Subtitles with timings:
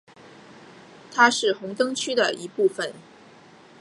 [1.13, 2.91] 它是红灯区的一部分。